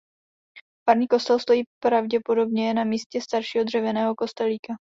Farní 0.89 1.07
kostel 1.07 1.39
stojí 1.39 1.63
pravděpodobně 1.83 2.73
na 2.73 2.83
místě 2.83 3.21
staršího 3.21 3.63
dřevěného 3.63 4.15
kostelíka. 4.15 4.73